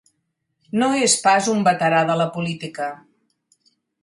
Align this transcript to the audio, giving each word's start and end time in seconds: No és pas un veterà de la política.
No 0.83 0.87
és 1.07 1.17
pas 1.25 1.49
un 1.53 1.61
veterà 1.69 2.01
de 2.11 2.17
la 2.23 2.27
política. 2.39 2.89